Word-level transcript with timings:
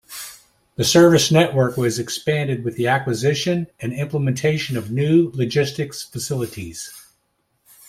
The 0.77 0.83
service 0.83 1.29
network 1.29 1.77
was 1.77 1.99
expanded 1.99 2.63
with 2.63 2.75
the 2.75 2.87
acquisition 2.87 3.67
and 3.79 3.93
implementation 3.93 4.75
of 4.75 4.89
new 4.89 5.29
logistics 5.35 6.01
facilities. 6.01 6.91